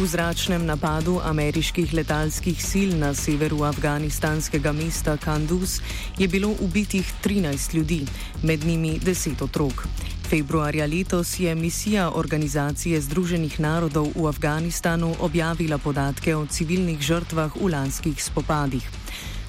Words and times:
V 0.00 0.08
zračnem 0.08 0.64
napadu 0.64 1.20
ameriških 1.20 1.92
letalskih 1.92 2.56
sil 2.70 2.90
na 2.96 3.12
severu 3.12 3.68
afganistanskega 3.68 4.72
mesta 4.72 5.16
Kanduz 5.20 5.80
je 6.16 6.28
bilo 6.28 6.56
ubitih 6.60 7.04
13 7.24 7.74
ljudi, 7.74 8.06
med 8.42 8.64
njimi 8.64 8.96
10 9.00 9.44
otrok. 9.44 9.84
Februarja 10.30 10.86
letos 10.86 11.40
je 11.40 11.54
misija 11.54 12.10
Organizacije 12.14 13.00
Združenih 13.00 13.60
narodov 13.60 14.08
v 14.16 14.28
Afganistanu 14.28 15.14
objavila 15.20 15.78
podatke 15.78 16.36
o 16.36 16.46
civilnih 16.46 17.00
žrtvah 17.00 17.52
v 17.60 17.68
lanskih 17.68 18.24
spopadih. 18.24 18.99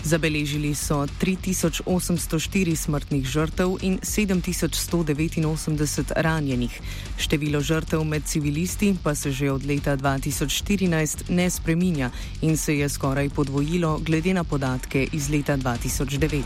Zabeležili 0.03 0.75
so 0.75 1.07
3804 1.21 2.75
smrtnih 2.75 3.25
žrtev 3.25 3.77
in 3.81 3.99
7189 3.99 6.11
ranjenih. 6.15 6.81
Število 7.17 7.61
žrtev 7.61 8.03
med 8.03 8.23
civilisti 8.25 8.95
pa 9.03 9.15
se 9.15 9.31
že 9.31 9.51
od 9.51 9.65
leta 9.65 9.97
2014 9.97 11.29
ne 11.29 11.49
spreminja 11.49 12.09
in 12.41 12.57
se 12.57 12.77
je 12.77 12.89
skoraj 12.89 13.29
podvojilo 13.29 13.99
glede 13.99 14.33
na 14.33 14.43
podatke 14.43 15.07
iz 15.11 15.29
leta 15.29 15.57
2009. 15.57 16.41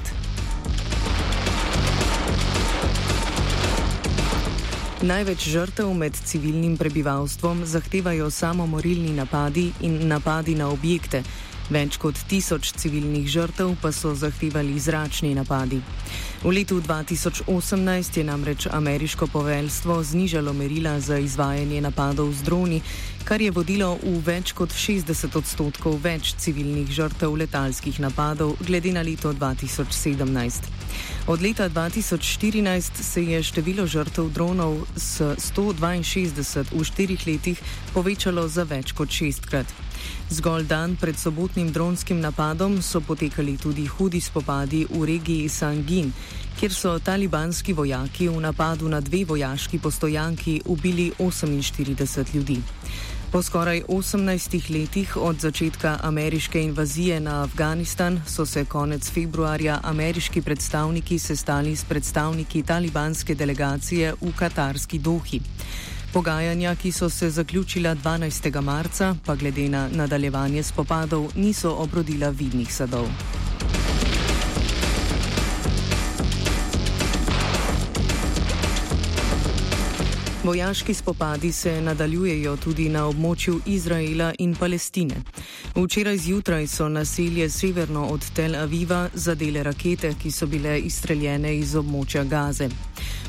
Največ 5.02 5.50
žrtev 5.50 5.94
med 5.94 6.18
civilnim 6.26 6.78
prebivalstvom 6.78 7.66
zahtevajo 7.66 8.32
samomorilni 8.32 9.14
napadi 9.14 9.72
in 9.82 10.08
napadi 10.08 10.56
na 10.56 10.70
objekte. 10.70 11.24
Več 11.66 11.96
kot 11.98 12.20
tisoč 12.30 12.76
civilnih 12.78 13.26
žrtev 13.26 13.72
pa 13.82 13.90
so 13.90 14.12
zahtevali 14.14 14.78
zračni 14.80 15.34
napadi. 15.34 15.80
V 16.44 16.52
letu 16.54 16.78
2018 16.78 18.18
je 18.18 18.24
namreč 18.24 18.68
ameriško 18.70 19.28
poveljstvo 19.28 20.04
znižalo 20.04 20.54
merila 20.54 21.00
za 21.00 21.18
izvajanje 21.18 21.82
napadov 21.82 22.30
z 22.34 22.46
droni, 22.46 22.82
kar 23.26 23.42
je 23.42 23.50
vodilo 23.52 23.98
v 24.04 24.20
več 24.22 24.54
kot 24.54 24.70
60 24.70 25.34
odstotkov 25.34 25.98
več 26.04 26.36
civilnih 26.38 26.92
žrtev 26.94 27.34
letalskih 27.34 27.98
napadov 28.00 28.54
glede 28.62 28.94
na 28.94 29.02
leto 29.02 29.34
2017. 29.34 30.70
Od 31.28 31.42
leta 31.42 31.66
2014 31.70 33.02
se 33.02 33.24
je 33.24 33.42
število 33.44 33.88
žrtev 33.90 34.30
dronov 34.30 34.86
s 34.94 35.18
162 35.50 36.78
v 36.78 36.84
štirih 36.86 37.26
letih 37.26 37.58
povečalo 37.98 38.46
za 38.48 38.70
več 38.70 38.94
kot 38.94 39.10
šestkrat. 39.10 39.66
Zgolj 40.30 40.64
dan 40.68 40.96
pred 40.96 41.20
sobotnim 41.20 41.72
dronskim 41.72 42.20
napadom 42.20 42.82
so 42.82 43.02
potekali 43.02 43.58
tudi 43.58 43.86
hudi 43.86 44.22
spopadi 44.22 44.86
v 44.90 45.06
regiji 45.06 45.50
Sangin, 45.50 46.14
kjer 46.60 46.74
so 46.74 47.00
talibanski 47.00 47.74
vojaki 47.74 48.30
v 48.30 48.42
napadu 48.42 48.90
na 48.90 49.02
dve 49.02 49.26
vojaški 49.26 49.80
postojanki 49.80 50.62
ubili 50.66 51.12
48 51.20 52.36
ljudi. 52.36 52.62
Po 53.32 53.42
skoraj 53.42 53.82
18 53.88 54.70
letih 54.70 55.18
od 55.18 55.40
začetka 55.40 56.00
ameriške 56.04 56.62
invazije 56.62 57.20
na 57.20 57.44
Afganistan 57.44 58.22
so 58.28 58.46
se 58.46 58.66
konec 58.66 59.12
februarja 59.12 59.80
ameriški 59.84 60.42
predstavniki 60.42 61.20
sestali 61.20 61.76
s 61.76 61.84
predstavniki 61.84 62.64
talibanske 62.64 63.36
delegacije 63.36 64.14
v 64.22 64.32
katarski 64.36 65.00
Dohi. 65.00 65.42
Pogajanja, 66.16 66.76
ki 66.76 66.92
so 66.92 67.10
se 67.10 67.30
zaključila 67.30 67.96
12. 67.96 68.62
marca, 68.62 69.16
pa 69.26 69.36
glede 69.36 69.70
na 69.70 69.90
nadaljevanje 69.92 70.64
spopadov 70.64 71.32
niso 71.36 71.72
obrodila 71.72 72.30
vidnih 72.30 72.76
sadov. 72.76 73.08
Vojaški 80.44 80.94
spopadi 80.94 81.52
se 81.52 81.82
nadaljujejo 81.82 82.58
tudi 82.58 82.90
na 82.90 83.08
območju 83.08 83.60
Izraela 83.66 84.34
in 84.40 84.56
Palestine. 84.56 85.16
Včeraj 85.76 86.18
zjutraj 86.18 86.68
so 86.68 86.90
naselje 86.90 87.50
severno 87.50 88.08
od 88.08 88.32
Tel 88.34 88.56
Aviva 88.56 89.10
zadele 89.14 89.64
rakete, 89.64 90.14
ki 90.22 90.32
so 90.32 90.48
bile 90.48 90.80
izstreljene 90.80 91.58
iz 91.58 91.76
območja 91.76 92.24
Gaze. 92.24 92.70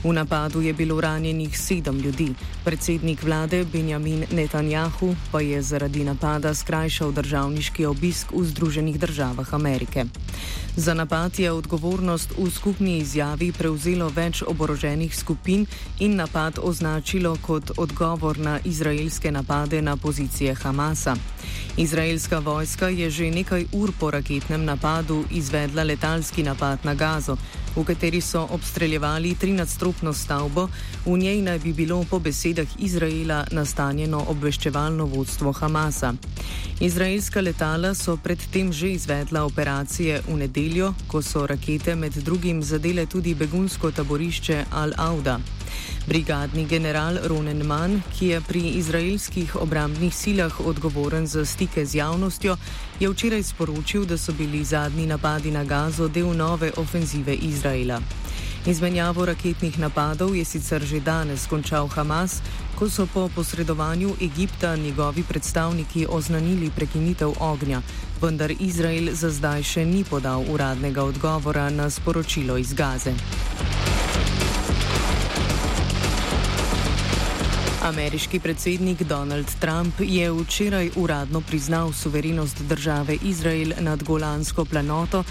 V 0.04 0.12
napadu 0.12 0.60
je 0.60 0.72
bilo 0.72 1.00
ranjenih 1.00 1.58
sedem 1.58 1.98
ljudi. 1.98 2.34
Predsednik 2.64 3.22
vlade 3.22 3.64
Benjamin 3.64 4.24
Netanjahu 4.32 5.16
pa 5.32 5.40
je 5.40 5.62
zaradi 5.62 6.04
napada 6.04 6.54
skrajšal 6.54 7.12
državniški 7.12 7.84
obisk 7.84 8.32
v 8.32 8.44
Združenih 8.44 8.98
državah 8.98 9.54
Amerike. 9.54 10.04
Za 10.76 10.94
napad 10.94 11.38
je 11.38 11.52
odgovornost 11.52 12.36
v 12.38 12.50
skupni 12.50 12.98
izjavi 12.98 13.52
prevzelo 13.52 14.08
več 14.08 14.42
oboroženih 14.42 15.16
skupin 15.16 15.66
in 15.98 16.16
napad 16.16 16.58
označilo 16.62 17.36
kot 17.42 17.70
odgovor 17.76 18.38
na 18.38 18.58
izraelske 18.64 19.32
napade 19.32 19.82
na 19.82 19.96
pozicije 19.96 20.54
Hamasa. 20.54 21.16
Izraelska 21.76 22.38
vojska 22.38 22.88
je 22.88 23.10
že 23.10 23.30
nekaj 23.30 23.66
ur 23.72 23.92
po 24.00 24.10
raketnem 24.10 24.64
napadu 24.64 25.24
izvedla 25.30 25.82
letalski 25.82 26.42
napad 26.42 26.78
na 26.84 26.94
Gazo, 26.94 27.36
v 27.76 27.84
kateri 27.84 28.20
so 28.20 28.46
obstreljevali 28.50 29.34
13-stropno 29.40 30.12
stavbo, 30.12 30.68
v 31.06 31.18
njej 31.18 31.42
naj 31.42 31.58
bi 31.58 31.72
bilo 31.72 32.04
po 32.10 32.18
besedah 32.18 32.68
Izraela 32.78 33.44
nastanjeno 33.52 34.24
obveščevalno 34.28 35.04
vodstvo 35.04 35.52
Hamasa. 35.52 36.14
Izraelska 36.80 37.40
letala 37.40 37.94
so 37.94 38.16
predtem 38.16 38.72
že 38.72 38.90
izvedla 38.90 39.44
operacije 39.44 40.22
v 40.28 40.36
nedeljo, 40.36 40.94
ko 41.06 41.22
so 41.22 41.46
rakete 41.46 41.94
med 41.94 42.12
drugim 42.12 42.62
zadele 42.62 43.06
tudi 43.06 43.34
begunsko 43.34 43.90
taborišče 43.90 44.64
Al-Auda. 44.72 45.55
Brigadni 46.06 46.66
general 46.66 47.18
Ronen 47.24 47.66
Mann, 47.66 48.02
ki 48.14 48.26
je 48.26 48.40
pri 48.40 48.60
izraelskih 48.78 49.56
obrambnih 49.56 50.14
silah 50.14 50.60
odgovoren 50.60 51.26
za 51.26 51.44
stike 51.44 51.86
z 51.86 51.94
javnostjo, 51.94 52.56
je 53.00 53.10
včeraj 53.10 53.42
sporočil, 53.42 54.04
da 54.04 54.18
so 54.18 54.32
bili 54.32 54.64
zadnji 54.64 55.06
napadi 55.06 55.50
na 55.50 55.64
Gazo 55.64 56.08
del 56.08 56.36
nove 56.36 56.70
ofenzive 56.76 57.34
Izraela. 57.34 58.00
Izmenjavo 58.66 59.26
raketnih 59.26 59.78
napadov 59.78 60.36
je 60.36 60.44
sicer 60.44 60.82
že 60.82 61.00
danes 61.00 61.46
končal 61.46 61.88
Hamas, 61.88 62.38
ko 62.78 62.90
so 62.90 63.06
po 63.06 63.28
posredovanju 63.34 64.14
Egipta 64.22 64.76
njegovi 64.76 65.22
predstavniki 65.22 66.06
oznanili 66.10 66.70
prekinitev 66.76 67.32
ognja, 67.40 67.82
vendar 68.22 68.52
Izrael 68.60 69.10
za 69.12 69.30
zdaj 69.30 69.62
še 69.62 69.84
ni 69.84 70.04
podal 70.04 70.44
uradnega 70.50 71.02
odgovora 71.02 71.70
na 71.70 71.90
sporočilo 71.90 72.56
iz 72.56 72.74
Gaze. 72.74 73.14
Ameriški 77.86 78.40
predsednik 78.40 79.02
Donald 79.02 79.46
Trump 79.60 79.94
je 80.00 80.32
včeraj 80.32 80.90
uradno 80.96 81.40
priznal 81.40 81.92
suverenost 81.92 82.62
države 82.62 83.16
Izrael 83.22 83.72
nad 83.80 84.02
Golansko 84.02 84.64
planoto 84.64 85.22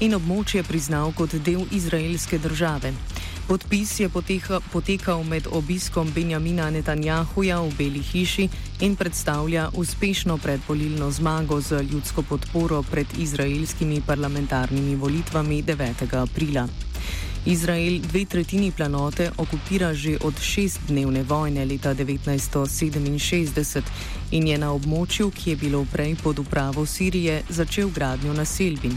in 0.00 0.14
območje 0.14 0.62
priznal 0.62 1.10
kot 1.12 1.34
del 1.34 1.64
izraelske 1.72 2.38
države. 2.38 2.92
Podpis 3.48 3.96
je 4.00 4.08
poteha, 4.08 4.60
potekal 4.72 5.24
med 5.24 5.50
obiskom 5.50 6.12
Benjamina 6.14 6.70
Netanjahuja 6.70 7.58
v 7.60 7.74
Beli 7.78 8.02
hiši 8.02 8.48
in 8.80 8.94
predstavlja 8.96 9.68
uspešno 9.74 10.38
predvolilno 10.38 11.10
zmago 11.10 11.60
z 11.60 11.82
ljudsko 11.82 12.22
podporo 12.22 12.82
pred 12.82 13.06
izraelskimi 13.18 14.02
parlamentarnimi 14.06 14.96
volitvami 14.96 15.62
9. 15.62 16.22
aprila. 16.22 16.68
Izrael 17.46 18.00
dve 18.00 18.24
tretjini 18.24 18.72
planote 18.72 19.30
okupira 19.38 19.94
že 19.94 20.16
od 20.24 20.40
šestdnevne 20.40 21.22
vojne 21.22 21.64
leta 21.64 21.94
1967 21.94 23.82
in 24.30 24.48
je 24.48 24.58
na 24.58 24.72
območju, 24.72 25.30
ki 25.30 25.50
je 25.50 25.56
bilo 25.56 25.86
prej 25.92 26.16
pod 26.22 26.38
upravo 26.38 26.86
Sirije, 26.86 27.42
začel 27.48 27.88
gradnjo 27.88 28.32
naselbin. 28.32 28.96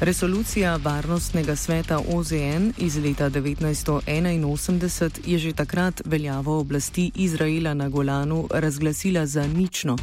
Resolucija 0.00 0.76
Varnostnega 0.76 1.56
sveta 1.56 1.98
OZN 1.98 2.72
iz 2.78 2.96
leta 2.96 3.30
1981 3.30 5.10
je 5.26 5.38
že 5.38 5.52
takrat 5.52 6.02
veljavo 6.04 6.58
oblasti 6.58 7.10
Izraela 7.14 7.74
na 7.74 7.88
Golanu 7.88 8.48
razglasila 8.50 9.26
za 9.26 9.46
nično. 9.46 9.96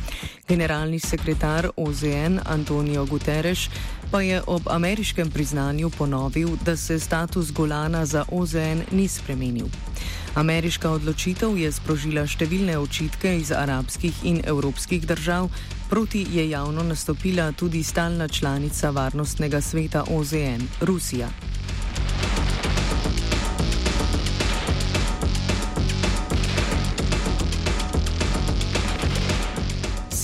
Generalni 0.48 1.00
sekretar 1.00 1.70
OZN 1.78 2.40
Antonijo 2.46 3.06
Guterres 3.06 3.60
pa 4.12 4.22
je 4.22 4.42
ob 4.48 4.62
ameriškem 4.70 5.32
priznanju 5.32 5.90
ponovil, 5.90 6.50
da 6.66 6.78
se 6.78 7.00
status 7.00 7.52
Golana 7.52 8.06
za 8.06 8.26
OZN 8.32 8.82
ni 8.92 9.08
spremenil. 9.08 9.66
Ameriška 10.36 10.90
odločitev 10.90 11.58
je 11.58 11.72
sprožila 11.72 12.28
številne 12.28 12.78
očitke 12.78 13.38
iz 13.40 13.52
arabskih 13.52 14.24
in 14.24 14.42
evropskih 14.46 15.08
držav, 15.08 15.50
proti 15.90 16.26
je 16.32 16.50
javno 16.50 16.84
nastopila 16.84 17.52
tudi 17.52 17.84
stalna 17.84 18.28
članica 18.28 18.90
Varnostnega 18.90 19.62
sveta 19.62 20.04
OZN 20.04 20.68
Rusija. 20.82 21.57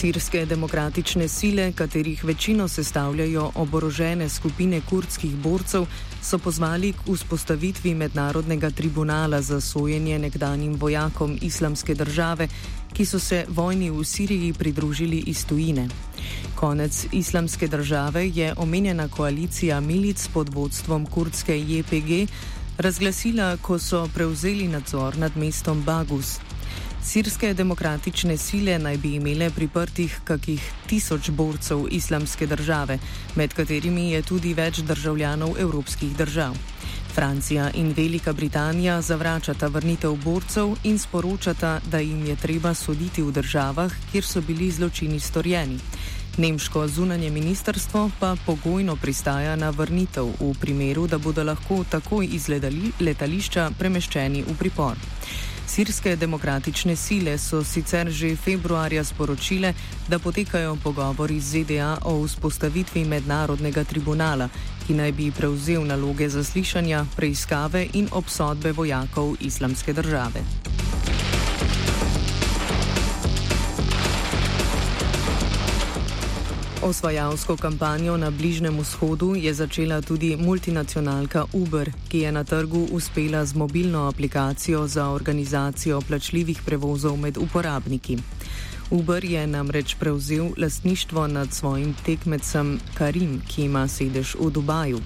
Sirske 0.04 0.46
demokratične 0.46 1.28
sile, 1.28 1.72
katerih 1.72 2.24
večino 2.26 2.68
sestavljajo 2.68 3.52
oborožene 3.56 4.30
skupine 4.30 4.82
kurdskih 4.90 5.36
borcev, 5.36 5.86
so 6.22 6.38
pozvali 6.38 6.90
k 6.92 7.14
vzpostavitvi 7.14 7.94
mednarodnega 7.96 8.70
tribunala 8.70 9.42
za 9.42 9.62
sojenje 9.62 10.20
nekdanjim 10.20 10.76
vojakom 10.76 11.38
islamske 11.42 11.96
države, 11.96 12.48
ki 12.94 13.06
so 13.06 13.20
se 13.20 13.46
vojni 13.48 13.90
v 13.92 14.04
Siriji 14.04 14.54
pridružili 14.54 15.24
iz 15.28 15.46
tujine. 15.46 15.88
Konec 16.56 17.06
islamske 17.12 17.68
države 17.68 18.28
je 18.30 18.54
omenjena 18.58 19.08
koalicija 19.08 19.80
milic 19.80 20.28
pod 20.34 20.50
vodstvom 20.54 21.06
kurdske 21.06 21.60
JPG 21.60 22.28
razglasila, 22.78 23.58
ko 23.58 23.80
so 23.80 24.10
prevzeli 24.14 24.68
nadzor 24.68 25.18
nad 25.18 25.38
mestom 25.38 25.84
Bagus. 25.84 26.40
Sirske 27.04 27.54
demokratične 27.54 28.38
sile 28.38 28.78
naj 28.80 28.98
bi 28.98 29.16
imele 29.16 29.50
priprtih 29.52 30.20
kakih 30.24 30.72
tisoč 30.88 31.30
borcev 31.30 31.88
islamske 31.92 32.48
države, 32.48 32.98
med 33.36 33.54
katerimi 33.54 34.12
je 34.12 34.22
tudi 34.22 34.54
več 34.54 34.80
državljanov 34.88 35.60
evropskih 35.60 36.16
držav. 36.18 36.56
Francija 37.14 37.70
in 37.74 37.94
Velika 37.98 38.34
Britanija 38.34 39.02
zavračata 39.02 39.68
vrnitev 39.68 40.16
borcev 40.24 40.76
in 40.84 41.00
sporočata, 41.00 41.80
da 41.92 42.00
jim 42.00 42.26
je 42.26 42.36
treba 42.36 42.74
soditi 42.74 43.22
v 43.22 43.32
državah, 43.32 43.92
kjer 44.12 44.24
so 44.24 44.42
bili 44.42 44.72
zločini 44.72 45.20
storjeni. 45.20 45.80
Nemško 46.38 46.88
zunanje 46.88 47.30
ministrstvo 47.30 48.10
pa 48.20 48.36
pogojno 48.46 48.96
pristaja 48.96 49.56
na 49.56 49.70
vrnitev 49.70 50.26
v 50.40 50.54
primeru, 50.60 51.08
da 51.08 51.18
bodo 51.18 51.44
lahko 51.44 51.84
takoj 51.90 52.26
iz 52.32 52.50
letališča 53.00 53.72
premeščeni 53.80 54.44
v 54.48 54.58
pripor. 54.58 54.98
Sirske 55.74 56.16
demokratične 56.16 56.96
sile 56.96 57.38
so 57.38 57.64
sicer 57.64 58.10
že 58.10 58.36
februarja 58.36 59.04
sporočile, 59.04 59.74
da 60.08 60.20
potekajo 60.20 60.75
pogovori 60.84 61.40
z 61.40 61.64
ZDA 61.64 61.98
o 62.06 62.28
vzpostavitvi 62.28 63.06
mednarodnega 63.06 63.84
tribunala, 63.84 64.50
ki 64.86 64.94
naj 64.94 65.12
bi 65.12 65.31
prevzel 65.31 65.88
naloge 65.90 66.30
zaslišanja, 66.30 67.06
preiskave 67.16 67.88
in 67.94 68.08
obsodbe 68.12 68.72
vojakov 68.72 69.34
islamske 69.42 69.94
države. 69.94 70.46
Osvajalsko 76.83 77.57
kampanjo 77.57 78.18
na 78.18 78.31
Bližnem 78.31 78.80
vzhodu 78.80 79.35
je 79.35 79.53
začela 79.53 80.01
tudi 80.01 80.35
multinacionalka 80.35 81.45
Uber, 81.53 81.91
ki 82.09 82.19
je 82.19 82.31
na 82.31 82.44
trgu 82.44 82.88
uspela 82.91 83.45
z 83.45 83.56
mobilno 83.56 84.07
aplikacijo 84.07 84.88
za 84.88 85.09
organizacijo 85.09 86.01
plačljivih 86.01 86.62
prevozov 86.65 87.18
med 87.18 87.38
uporabniki. 87.38 88.18
Uber 88.91 89.25
je 89.25 89.47
namreč 89.47 89.95
prevzel 89.95 90.50
lastništvo 90.57 91.27
nad 91.27 91.53
svojim 91.53 91.95
tekmecem 92.06 92.80
Karim, 92.94 93.41
ki 93.47 93.63
ima 93.63 93.88
sedež 93.88 94.35
v 94.35 94.51
Dubaju. 94.51 95.00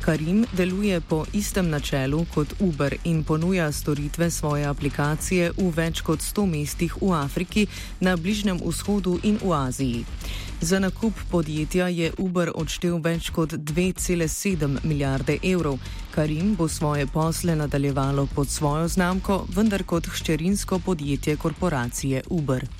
Karim 0.00 0.46
deluje 0.52 1.00
po 1.00 1.24
istem 1.32 1.68
načelu 1.70 2.26
kot 2.34 2.54
Uber 2.60 2.96
in 3.04 3.24
ponuja 3.24 3.72
storitve 3.72 4.30
svoje 4.30 4.64
aplikacije 4.64 5.52
v 5.58 5.68
več 5.76 6.00
kot 6.00 6.24
100 6.24 6.46
mestih 6.46 6.96
v 7.02 7.12
Afriki, 7.12 7.66
na 8.00 8.16
Bližnem 8.16 8.60
vzhodu 8.64 9.18
in 9.22 9.36
v 9.42 9.52
Aziji. 9.52 10.04
Za 10.60 10.78
nakup 10.78 11.12
podjetja 11.30 11.88
je 11.88 12.12
Uber 12.18 12.52
odštel 12.54 12.98
več 13.04 13.30
kot 13.30 13.52
2,7 13.52 14.80
milijarde 14.84 15.38
evrov. 15.42 15.78
Karim 16.10 16.54
bo 16.56 16.68
svoje 16.68 17.06
posle 17.06 17.56
nadaljevalo 17.56 18.26
pod 18.34 18.48
svojo 18.48 18.88
znamko, 18.88 19.44
vendar 19.56 19.84
kot 19.84 20.06
hčerinsko 20.06 20.78
podjetje 20.78 21.36
korporacije 21.36 22.22
Uber. 22.30 22.79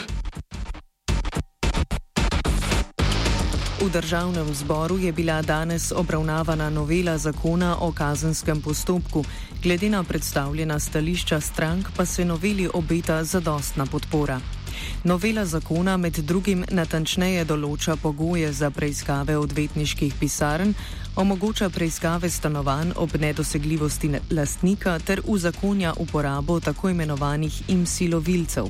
V 3.81 3.89
državnem 3.89 4.53
zboru 4.53 4.97
je 4.97 5.11
bila 5.11 5.41
danes 5.41 5.91
obravnavana 5.91 6.69
novela 6.69 7.17
zakona 7.17 7.77
o 7.79 7.91
kazenskem 7.91 8.61
postopku. 8.61 9.25
Glede 9.63 9.89
na 9.89 10.03
predstavljena 10.03 10.79
stališča 10.79 11.41
strank 11.41 11.87
pa 11.97 12.05
se 12.05 12.25
noveli 12.25 12.69
obeta 12.73 13.23
zadostna 13.23 13.85
podpora. 13.85 14.39
Novela 15.03 15.45
zakona 15.45 15.97
med 15.97 16.13
drugim 16.13 16.65
natančneje 16.69 17.45
določa 17.45 17.95
pogoje 17.95 18.51
za 18.53 18.69
preiskave 18.69 19.37
odvetniških 19.37 20.13
pisarn, 20.19 20.73
omogoča 21.15 21.69
preiskave 21.69 22.29
stanovanj 22.29 22.91
ob 22.95 23.09
nedosegljivosti 23.19 24.11
lastnika 24.31 24.99
ter 24.99 25.21
uzakonja 25.25 25.93
uporabo 25.97 26.59
tako 26.59 26.89
imenovanih 26.89 27.69
imsilovilcev. 27.69 28.65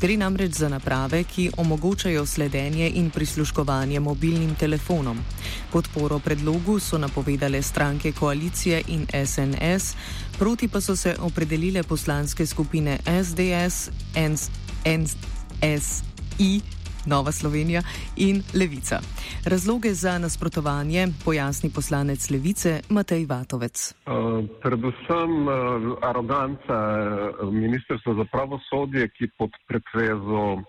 Gre 0.00 0.16
namreč 0.16 0.52
za 0.52 0.68
naprave, 0.68 1.24
ki 1.24 1.50
omogočajo 1.56 2.26
sledenje 2.26 2.90
in 2.94 3.10
prisluškovanje 3.10 4.00
mobilnim 4.00 4.54
telefonom. 4.54 5.18
Podporo 5.72 6.18
predlogu 6.18 6.78
so 6.78 6.98
napovedale 6.98 7.62
stranke 7.62 8.12
koalicije 8.12 8.82
in 8.88 9.06
SNS, 9.26 9.94
proti 10.38 10.68
pa 10.68 10.80
so 10.80 10.96
se 10.96 11.16
opredelile 11.20 11.82
poslanske 11.82 12.46
skupine 12.46 12.98
SDS, 13.24 13.90
NSI. 14.84 16.77
Nova 17.08 17.32
Slovenija 17.32 17.82
in 18.16 18.42
Levica. 18.54 19.00
Razloge 19.46 19.90
za 19.94 20.18
nasprotovanje 20.18 21.06
pojasni 21.24 21.70
poslanec 21.74 22.30
Levice 22.30 22.80
Matej 22.88 23.26
Vatovec. 23.26 23.94
Uh, 24.06 24.44
predvsem 24.62 25.30
uh, 25.48 25.54
aroganca 26.02 26.78
uh, 26.78 27.52
Ministrstva 27.52 28.14
za 28.14 28.24
pravosodje, 28.32 29.08
ki 29.08 29.30
pod 29.38 29.50
pretvezo 29.68 30.44
uh, 30.52 30.62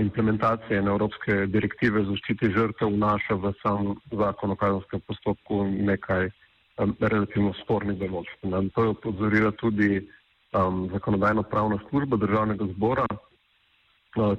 implementacije 0.00 0.78
Evropske 0.78 1.46
direktive 1.46 2.04
zaščiti 2.04 2.52
žrtev 2.56 2.88
vnaša 2.88 3.34
v 3.34 3.52
sam 3.62 3.94
zakon 4.12 4.50
o 4.50 4.56
kazenskem 4.56 5.00
postopku 5.06 5.64
nekaj 5.90 6.30
um, 6.78 6.96
relativno 7.00 7.52
spornih 7.62 7.98
določb. 8.00 8.48
To 8.74 8.84
je 8.84 8.94
opozorila 8.96 9.52
tudi 9.60 9.90
um, 10.00 10.88
zakonodajno-pravna 10.92 11.78
služba 11.88 12.16
državnega 12.16 12.64
zbora, 12.76 13.06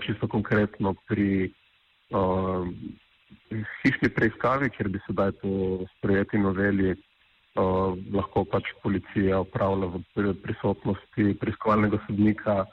čisto 0.05 0.27
konkretno 0.27 0.93
pri 1.07 1.51
uh, 2.13 2.67
hišni 3.81 4.09
preiskavi, 4.09 4.69
kjer 4.69 4.89
bi 4.89 5.01
sedaj 5.07 5.31
po 5.41 5.49
sprejeti 5.97 6.37
noveli 6.37 6.93
uh, 6.93 7.97
lahko 8.13 8.45
pač 8.45 8.69
policija 8.83 9.41
upravlja 9.45 9.89
v 9.95 10.33
prisotnosti 10.43 11.33
preiskovalnega 11.41 11.99
sodnika 12.07 12.63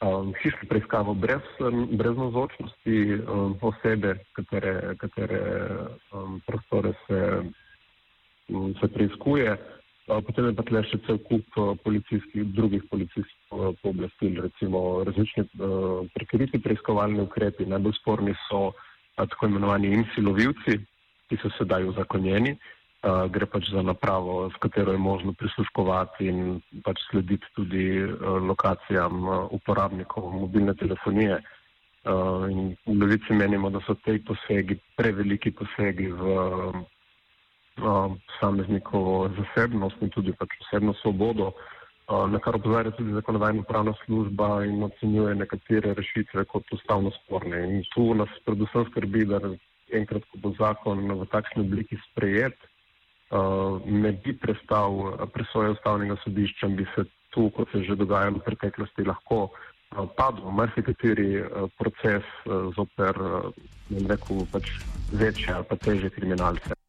um, 0.00 0.32
hišno 0.42 0.68
preiskavo 0.68 1.14
brez, 1.14 1.44
brez 1.92 2.16
nazočnosti 2.16 2.98
um, 3.14 3.56
osebe, 3.62 4.14
katere, 4.32 4.94
katere 4.98 5.42
um, 6.12 6.40
prostore 6.46 6.94
se, 7.06 7.20
um, 8.48 8.74
se 8.80 8.88
preiskuje. 8.88 9.56
Potem 10.08 10.46
je 10.48 10.54
pa 10.56 10.64
tle 10.64 10.80
še 10.88 10.96
cel 11.04 11.18
kup 11.28 11.56
policijskih, 11.84 12.46
drugih 12.56 12.86
policijskih 12.88 13.37
pooblastil, 13.82 14.40
recimo 14.42 15.04
različni 15.04 15.44
uh, 15.44 16.06
prekriti 16.14 16.60
preiskovalni 16.62 17.20
ukrepi. 17.20 17.66
Najbolj 17.66 17.96
sporni 18.00 18.34
so 18.48 18.66
uh, 18.68 18.74
tako 19.16 19.46
imenovani 19.46 19.92
insilovilci, 20.00 20.78
ki 21.28 21.38
so 21.42 21.50
sedaj 21.58 21.88
uzakonjeni. 21.92 22.56
Uh, 22.98 23.24
gre 23.30 23.46
pač 23.46 23.70
za 23.70 23.82
napravo, 23.82 24.50
s 24.50 24.58
katero 24.58 24.92
je 24.92 24.98
možno 24.98 25.32
prisluškovati 25.38 26.26
in 26.26 26.60
pač 26.84 26.98
slediti 27.10 27.46
tudi 27.54 28.02
uh, 28.02 28.42
lokacijam 28.42 29.22
uh, 29.28 29.46
uporabnikov 29.54 30.32
mobilne 30.34 30.74
telefonije. 30.74 31.38
Uh, 32.08 32.50
in 32.50 32.76
v 32.86 32.98
levici 32.98 33.32
menimo, 33.32 33.70
da 33.70 33.80
so 33.86 33.94
te 34.04 34.18
posegi 34.26 34.78
preveliki 34.96 35.50
posegi 35.50 36.12
v. 36.12 36.38
Uh, 36.68 36.86
posameznikovo 37.78 39.28
zasebnost 39.36 40.02
in 40.02 40.10
tudi 40.10 40.32
pač 40.34 40.50
osebno 40.64 40.94
svobodo, 40.98 41.52
na 42.08 42.38
kar 42.38 42.56
opozarja 42.56 42.90
tudi 42.96 43.12
zakonodajna 43.12 43.62
pravna 43.68 43.92
služba 44.04 44.64
in 44.64 44.82
ocenjuje 44.82 45.34
nekatere 45.34 45.94
rešitve 45.94 46.44
kot 46.44 46.72
ustavno 46.72 47.10
sporne. 47.10 47.60
In 47.64 47.84
tu 47.94 48.14
nas 48.14 48.32
predvsem 48.44 48.86
skrbi, 48.90 49.24
da 49.28 49.40
enkrat, 49.92 50.24
ko 50.32 50.40
bo 50.42 50.54
zakon 50.58 51.04
v 51.20 51.26
takšni 51.32 51.66
obliki 51.66 51.98
sprejet, 52.08 52.56
ne 53.84 54.12
bi 54.24 54.32
prestal 54.32 55.18
presoje 55.32 55.76
ustavnega 55.76 56.16
sodišča, 56.24 56.68
bi 56.68 56.86
se 56.94 57.04
tu, 57.30 57.50
kot 57.50 57.68
se 57.72 57.84
že 57.84 57.96
dogajalo 57.96 58.40
v 58.40 58.46
preteklosti, 58.46 59.04
lahko 59.04 59.50
padlo 60.16 60.50
marsikateri 60.50 61.44
proces 61.76 62.24
zoper, 62.76 63.20
ne 63.90 64.08
rekel, 64.08 64.44
pač 64.52 64.72
večje 65.12 65.54
ali 65.54 65.64
pa 65.68 65.76
teže 65.76 66.10
kriminalce. 66.10 66.87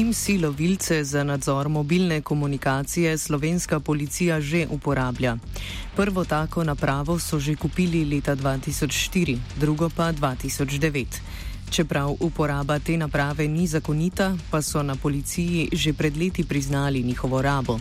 IMSI 0.00 0.38
lovilce 0.38 1.04
za 1.04 1.24
nadzor 1.24 1.68
mobilne 1.68 2.20
komunikacije 2.20 3.18
slovenska 3.18 3.80
policija 3.80 4.40
že 4.40 4.66
uporablja. 4.70 5.36
Prvo 5.96 6.24
tako 6.24 6.64
napravo 6.64 7.18
so 7.18 7.38
že 7.38 7.56
kupili 7.56 8.04
leta 8.04 8.36
2004, 8.36 9.38
drugo 9.56 9.90
pa 9.96 10.12
2009. 10.12 11.04
Čeprav 11.70 12.16
uporaba 12.20 12.78
te 12.78 12.96
naprave 12.96 13.48
ni 13.48 13.66
zakonita, 13.66 14.36
pa 14.50 14.62
so 14.62 14.82
na 14.82 14.96
policiji 14.96 15.68
že 15.72 15.92
pred 15.92 16.16
leti 16.16 16.44
priznali 16.44 17.02
njihovo 17.02 17.42
rabo. 17.42 17.78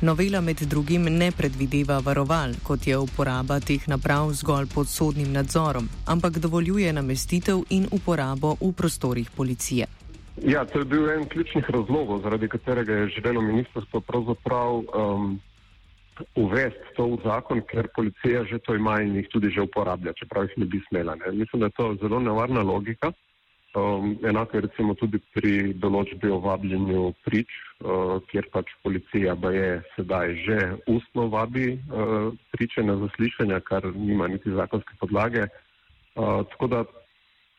Novela 0.00 0.40
med 0.40 0.60
drugim 0.60 1.02
ne 1.02 1.32
predvideva 1.32 1.98
varoval, 1.98 2.54
kot 2.62 2.86
je 2.86 2.98
uporaba 2.98 3.60
teh 3.60 3.88
naprav 3.88 4.32
zgolj 4.32 4.66
pod 4.66 4.88
sodnim 4.88 5.32
nadzorom, 5.32 5.88
ampak 6.06 6.38
dovoljuje 6.38 6.92
namestitev 6.92 7.62
in 7.70 7.88
uporabo 7.90 8.56
v 8.60 8.72
prostorih 8.72 9.30
policije. 9.30 10.01
Ja, 10.42 10.64
to 10.64 10.78
je 10.78 10.84
bil 10.84 11.10
en 11.10 11.28
ključnih 11.28 11.70
razlogov, 11.70 12.22
zaradi 12.22 12.48
katerega 12.48 12.92
je 12.92 13.08
želelo 13.08 13.40
ministrstvo 13.40 14.00
pravzaprav 14.00 14.74
um, 14.74 15.40
uvesti 16.34 16.94
to 16.96 17.06
v 17.06 17.18
zakon, 17.24 17.60
ker 17.70 17.88
policija 17.94 18.44
že 18.44 18.58
to 18.58 18.74
ima 18.74 19.00
in 19.02 19.14
jih 19.16 19.28
tudi 19.28 19.50
že 19.50 19.62
uporablja, 19.62 20.12
čeprav 20.12 20.44
jih 20.44 20.56
ne 20.56 20.66
bi 20.66 20.80
smela. 20.88 21.14
Ne. 21.14 21.32
Mislim, 21.32 21.60
da 21.60 21.66
je 21.66 21.76
to 21.76 21.94
zelo 22.02 22.20
nevarna 22.20 22.62
logika. 22.62 23.12
Um, 23.74 24.18
enako 24.28 24.56
je 24.56 24.60
recimo 24.60 24.94
tudi 24.94 25.18
pri 25.32 25.72
določbi 25.80 26.28
o 26.28 26.40
vabljenju 26.44 27.12
prič, 27.24 27.48
uh, 27.80 28.18
kjer 28.28 28.50
pač 28.52 28.74
policija 28.82 29.36
pa 29.36 29.52
je 29.54 29.68
sedaj 29.94 30.34
že 30.44 30.58
ustno 30.86 31.28
vabi 31.32 31.78
uh, 31.78 32.34
priče 32.52 32.82
na 32.82 32.98
zaslišanja, 32.98 33.60
kar 33.60 33.86
nima 33.94 34.28
niti 34.28 34.50
zakonske 34.50 34.98
podlage. 35.00 35.46
Uh, 36.16 36.42
tako 36.50 36.66
da 36.66 36.84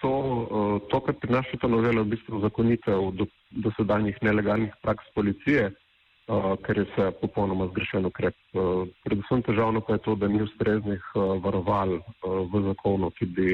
to, 0.03 0.11
uh, 0.11 0.75
to 0.91 0.99
kar 1.05 1.15
prinaša 1.15 1.61
ta 1.61 1.71
novela, 1.71 2.03
v 2.03 2.13
bistvu 2.17 2.43
zakonitev 2.43 3.15
do, 3.15 3.25
do 3.63 3.71
nelegalnih 4.21 4.75
praks 4.83 5.07
policije, 5.15 5.71
uh, 5.71 6.53
ker 6.65 6.83
je 6.83 6.85
vse 6.91 7.11
popolnoma 7.21 7.69
zgrešen 7.71 8.05
ukrep. 8.05 8.35
Uh, 8.53 8.83
predvsem 9.07 9.43
težavno 9.47 9.81
pa 9.81 9.95
je 9.95 10.03
to, 10.03 10.15
da 10.15 10.27
ni 10.27 10.43
ustreznih 10.43 11.03
uh, 11.15 11.39
varoval 11.39 11.97
uh, 11.97 12.03
v 12.51 12.63
zakonu, 12.67 13.11
ki 13.15 13.25
bi 13.25 13.49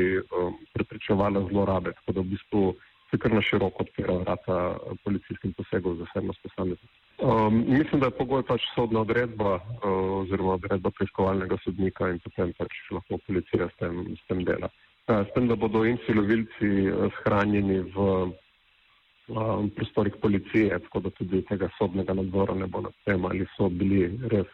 preprečevala 0.73 1.45
zlorabe. 1.51 1.93
Tako 2.01 2.17
da 2.17 2.25
v 2.25 2.31
bistvu 2.33 2.63
se 3.11 3.17
kar 3.17 3.33
na 3.33 3.41
široko 3.41 3.85
odpira 3.85 4.17
vrata 4.21 4.57
policijskim 5.03 5.53
posegom 5.53 5.97
za 5.97 6.09
vsebnost 6.09 6.41
posameznika. 6.43 6.93
Um, 7.19 7.63
mislim, 7.67 8.01
da 8.01 8.09
je 8.09 8.17
pogoj 8.17 8.43
pač 8.47 8.65
sodna 8.75 9.01
odredba 9.01 9.55
uh, 9.55 10.21
oziroma 10.21 10.57
odredba 10.57 10.89
preiskovalnega 10.97 11.57
sodnika 11.63 12.09
in 12.09 12.21
potem 12.25 12.53
pač 12.57 12.77
lahko 12.95 13.17
policija 13.27 13.69
s 13.69 13.81
tem, 13.81 14.05
s 14.17 14.29
tem 14.29 14.45
dela. 14.45 14.69
Uh, 15.09 15.25
s 15.25 15.33
tem, 15.33 15.47
da 15.47 15.55
bodo 15.55 15.83
in 15.89 15.97
silovilci 16.05 16.85
uh, 16.85 17.09
shranjeni 17.17 17.79
v 17.81 17.97
um, 19.33 19.69
prostorih 19.73 20.13
policije, 20.21 20.79
tako 20.85 20.99
da 20.99 21.09
tudi 21.09 21.41
tega 21.49 21.69
sodnega 21.77 22.13
nadzora 22.13 22.53
ne 22.53 22.67
bo 22.67 22.81
nad 22.81 22.93
tem, 23.05 23.25
ali 23.25 23.47
so 23.55 23.69
bili 23.69 24.05
res, 24.29 24.45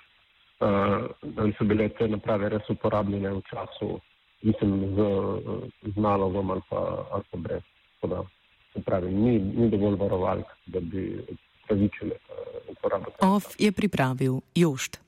ali 0.62 1.52
so 1.58 1.68
bile 1.68 1.90
te 2.00 2.08
naprave 2.08 2.50
res 2.50 2.70
uporabljene 2.72 3.34
v 3.36 3.42
času, 3.52 4.00
mislim, 4.48 4.96
z, 4.96 5.10
z 5.92 5.96
nalogom 6.00 6.56
ali 6.56 6.64
pa, 6.70 6.82
ali 7.12 7.28
pa 7.32 7.38
brez. 7.38 7.68
Tako 8.00 8.14
da, 8.14 8.24
se 8.74 8.84
pravi, 8.88 9.12
ni, 9.12 9.40
ni 9.40 9.70
dovolj 9.70 10.00
varovalk, 10.00 10.56
da 10.72 10.80
bi 10.80 11.20
pravičile 11.68 12.16
uh, 12.16 12.72
uporabo. 12.78 13.12
OF 13.20 13.60
je 13.60 13.72
pripravil 13.72 14.40
Jošt. 14.56 15.04